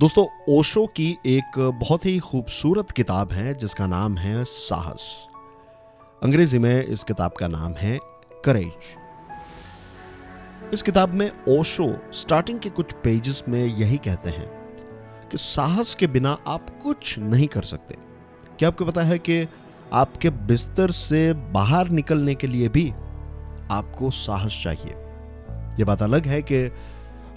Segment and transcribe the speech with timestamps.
[0.00, 5.28] दोस्तों, ओशो की एक बहुत ही खूबसूरत किताब है, जिसका नाम है साहस।
[6.22, 7.98] अंग्रेज़ी में इस किताब का नाम है
[8.44, 8.72] करेज।
[10.72, 14.48] इस किताब में ओशो स्टार्टिंग के कुछ पेजेस में यही कहते हैं
[15.28, 17.96] कि साहस के बिना आप कुछ नहीं कर सकते।
[18.58, 19.48] क्या आपको पता है कि
[19.92, 22.90] आपके बिस्तर से बाहर निकलने के लिए भी
[23.70, 24.94] आपको साहस चाहिए?
[25.80, 26.72] यह बात अलग है कि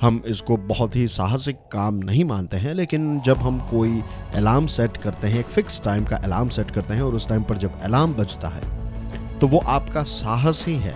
[0.04, 4.02] हम इसको बहुत ही साहसिक काम नहीं मानते हैं, लेकिन जब हम कोई
[4.36, 7.44] अलार्म सेट करते हैं, एक फिक्स टाइम का अलार्म सेट करते हैं और उस टाइम
[7.44, 10.96] पर जब अलार्म बजता है तो वो आपका साहस ही है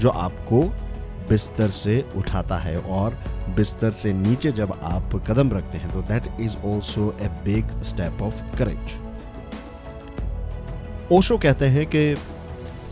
[0.00, 0.62] जो आपको
[1.28, 3.14] बिस्तर से उठाता है और
[3.56, 8.22] बिस्तर से नीचे जब आप कदम रखते हैं तो that is also a big step
[8.22, 8.98] of courage
[11.12, 12.16] Osho कहते हैं कि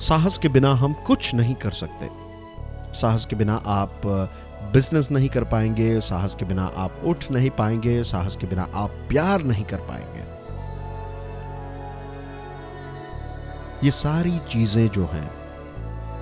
[0.00, 2.08] साहस के बिना हम कुछ नहीं कर सकते।
[2.94, 4.00] साहस के बिना आप
[4.72, 8.90] बिज़नेस नहीं कर पाएँगे, साहस के बिना आप उठ नहीं पाएँगे, साहस के बिना आप
[9.08, 10.26] प्यार नहीं कर पाएँगे।
[13.84, 15.28] ये सारी चीज़ें जो हैं,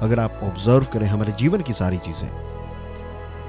[0.01, 2.29] अगर आप ऑब्ज़र्व करें हमारे जीवन की सारी चीज़ें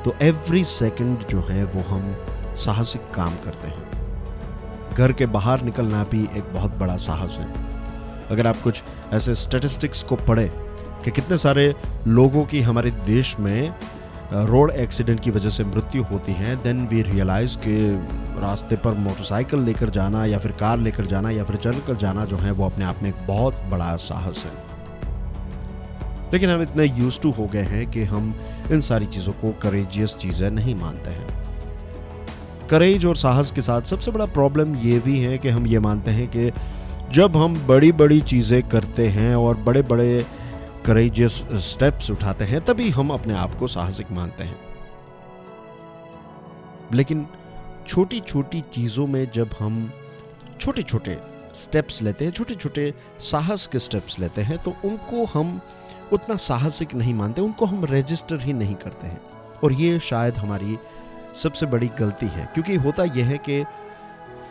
[0.04, 6.04] तो एवरी सेकंड जो है वो हम साहसिक काम करते हैं। घर के बाहर निकलना
[6.04, 7.48] भी एक बहुत बड़ा साहस है।
[8.28, 10.50] अगर आप कुछ ऐसे स्टेटिस्टिक्स को पढ़ें
[11.04, 11.74] कि कितने सारे
[12.08, 13.74] लोगों की हमारे देश में
[14.34, 17.78] रोड एक्सीडेंट की वजह से मृत्यु होती है देन वी रियलाइज़ के
[18.42, 22.26] रास्ते पर मोटरसाइकिल लेकर जाना या फिर कार लेकर जाना या फिर चल कर जाना
[22.26, 24.52] जो है वो अपने आप में एक बहुत बड़ा साहस है।
[26.34, 28.34] लेकिन हम इतने यूज़ टू हो गए हैं कि हम
[28.72, 31.28] इन सारी चीज़ों को करेजियस चीज़ें नहीं मानते हैं।
[32.70, 36.12] करेज और साहस के साथ सबसे बड़ा प्रॉब्लम ये भी है कि हम ये मानते
[36.12, 36.52] हैं कि
[37.12, 40.26] जब हम बड़ी बड़ी चीज़ें करते हैं और बड़े बड़े
[40.88, 44.60] करेजियस स्टेप्स उठाते हैं, तभी हम अपने आप को साहसिक मानते हैं।
[46.94, 47.26] लेकिन
[47.88, 49.92] छोटी छोटी चीज़ों में जब हम
[50.62, 51.18] छोटे छोटे
[51.56, 55.60] स्टेप्स लेते हैं छोटे छोटे साहस के स्टेप्स लेते हैं तो उनको हम
[56.14, 59.22] उतना साहसिक नहीं मानते, उनको हम रजिस्टर ही नहीं करते हैं।
[59.64, 60.78] और ये शायद हमारी
[61.36, 63.64] सबसे बड़ी गलती है, क्योंकि होता यह है कि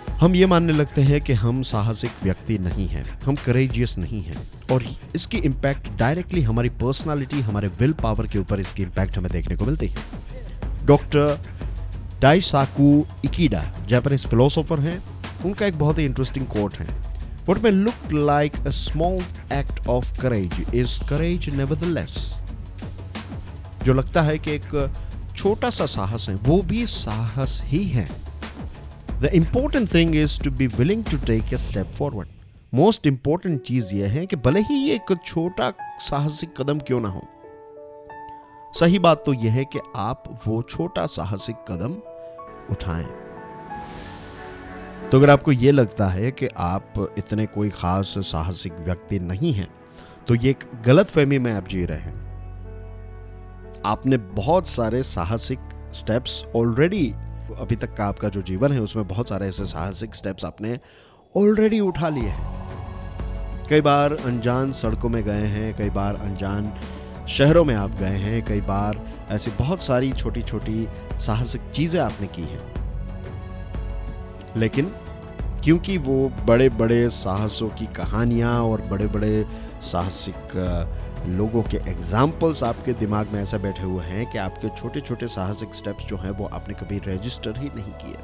[0.09, 4.37] हम ये मानने लगते हैं कि हम साहसिक व्यक्ति नहीं हैं, हम करेजियस नहीं हैं
[4.73, 4.85] और
[5.15, 9.65] इसकी इम्पैक्ट डायरेक्टली हमारी पर्सनालिटी हमारे विल पावर के ऊपर इसकी इम्पैक्ट हमें देखने को
[9.65, 9.97] मिलती है।
[10.87, 11.41] Doctor
[12.21, 15.03] Daisaku Ikeda Japanese philosopher हैं।
[15.45, 17.07] उनका एक बहुत ही इंटरेस्टिंग कोट है।
[17.47, 19.21] What may look like a small
[19.53, 22.19] act of courage is courage nevertheless.
[23.85, 24.95] जो लगता है कि एक
[25.37, 28.09] छोटा सा साहस है, वो भी साहस ही है।
[29.23, 32.29] The important thing is to be willing to take a step forward
[32.75, 37.09] most important चीज़ यह है कि भले ही ये एक छोटा साहसिक कदम क्यों ना
[37.09, 37.23] हो।
[38.75, 41.93] सही बात तो यह है कि आप वो छोटा साहसिक कदम
[42.71, 43.07] उठाएँ।
[45.11, 49.69] तो अगर आपको यह लगता है कि आप इतने कोई खास साहसिक व्यक्ति नहीं हैं
[50.29, 52.15] तो ये एक गलत फहमी में आप जी रहे हैं।
[53.87, 55.59] आपने बहुत सारे साहसिक
[55.93, 57.15] स्टेप्स ऑलरेडी
[57.55, 60.79] अभी तक का आपका जो जीवन है, उसमें बहुत सारे ऐसे साहसिक स्टेप्स आपने
[61.37, 62.57] ऑलरेडी उठा लिए हैं।
[63.71, 66.73] कई बार अनजान सड़कों में गए हैं, कई बार अनजान
[67.29, 72.27] शहरों में आप गए हैं, कई बार ऐसी बहुत सारी छोटी छोटी साहसिक चीज़ें आपने
[72.27, 72.61] की हैं।
[74.57, 74.93] लेकिन
[75.65, 79.47] क्योंकि वो बड़े बड़े साहसों की कहानियाँ और बड़े बड़े
[79.83, 80.57] साहसिक
[81.29, 85.75] लोगों के एग्जाम्पल्स आपके दिमाग में ऐसा बैठे हुए हैं कि आपके छोटे छोटे साहसिक
[85.75, 88.17] स्टेप्स जो हैं वो आपने कभी रजिस्टर ही नहीं किए।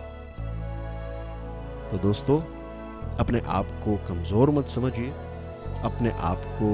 [1.90, 2.40] तो दोस्तों,
[3.16, 5.10] अपने आप को कमज़ोर मत समझिए,
[5.84, 6.70] अपने आप को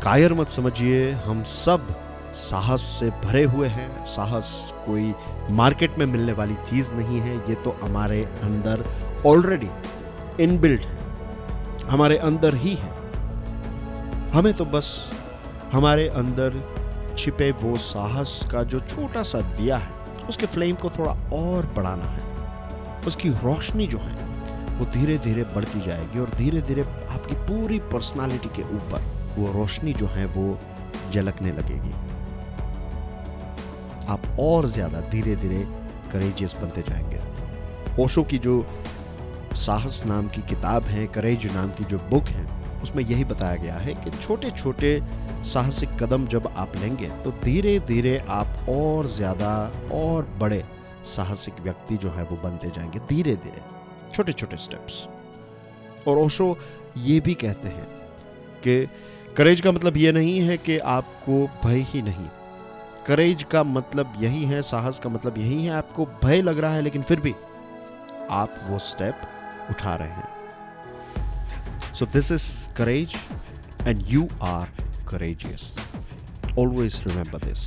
[0.00, 1.94] कायर मत समझिए। हम सब
[2.34, 5.14] साहस से भरे हुए हैं, साहस कोई
[5.50, 8.84] मार्केट में मिलने वाली चीज़ नहीं है, ये तो हमारे अंदर
[9.26, 9.70] ऑलरेडी
[10.40, 13.01] इनबिल्ट है। हमारे अंदर ही है।
[14.32, 14.86] हमें तो बस
[15.72, 16.54] हमारे अंदर
[17.18, 19.90] छिपे वो साहस का जो छोटा सा दिया है,
[20.28, 24.14] उसके फ्लेम को थोड़ा और बढ़ाना है। उसकी रोशनी जो है,
[24.78, 29.02] वो धीरे धीरे बढ़ती जाएगी और धीरे धीरे आपकी पूरी पर्सनालिटी के ऊपर
[29.36, 30.58] वो रोशनी जो है, वो
[31.12, 31.92] झलकने लगेगी।
[34.06, 35.66] आप और ज़्यादा धीरे धीरे
[36.12, 37.20] करेजियस बनते जाएँगे।
[38.02, 38.64] ओशो की जो
[39.56, 43.74] साहस नाम की किताब है करेज नाम की जो बुक है उसमें यही बताया गया
[43.74, 45.02] है कि छोटे छोटे
[45.44, 50.64] साहसिक कदम जब आप लेंगे तो धीरे धीरे आप और ज़्यादा और बड़े
[51.04, 53.62] साहसिक व्यक्ति जो है वो बनते जाएँगे धीरे धीरे
[54.14, 55.08] छोटे छोटे स्टेप्स
[56.08, 56.58] और ओशो
[56.98, 57.86] ये भी कहते हैं
[58.66, 58.88] कि
[59.36, 62.28] करेज का मतलब ये नहीं है कि आपको भय ही नहीं।
[63.06, 66.82] करेज का मतलब यही है, साहस का मतलब यही है, आपको भय लग रहा है,
[66.82, 67.34] लेकिन फिर भी
[68.30, 69.14] आप वो स्टेप
[69.70, 70.41] उठा रहे हैं।
[71.93, 72.43] so this is
[72.77, 73.15] courage
[73.87, 74.69] and you are
[75.09, 75.73] courageous
[76.59, 77.65] always remember this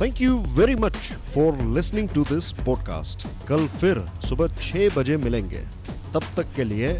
[0.00, 0.96] thank you very much
[1.34, 5.64] for listening to this podcast कल फिर सुबह छह बजे मिलेंगे
[6.14, 6.92] तब तक के लिए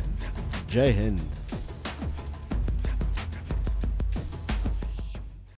[0.73, 1.21] जय हिंद